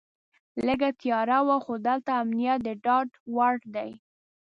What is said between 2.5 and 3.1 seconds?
د ډاډ